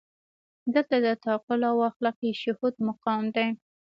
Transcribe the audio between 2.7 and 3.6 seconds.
مقام دی.